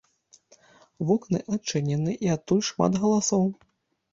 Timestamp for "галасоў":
3.05-3.45